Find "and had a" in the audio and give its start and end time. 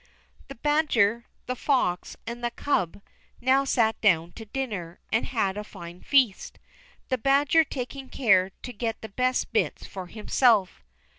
5.13-5.63